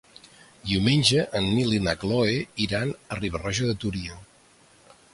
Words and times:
Diumenge 0.69 1.25
en 1.41 1.49
Nil 1.59 1.77
i 1.79 1.83
na 1.89 1.95
Cloè 2.05 2.33
iran 2.67 2.97
a 3.13 3.21
Riba-roja 3.23 3.73
de 3.73 3.81
Túria. 3.85 4.21